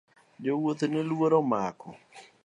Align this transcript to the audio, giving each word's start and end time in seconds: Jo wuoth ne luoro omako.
Jo 0.43 0.53
wuoth 0.61 0.83
ne 0.91 1.01
luoro 1.09 1.37
omako. 1.43 1.89